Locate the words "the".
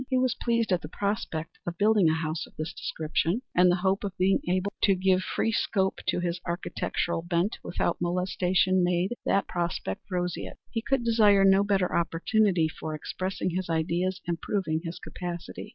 0.81-0.87, 3.69-3.75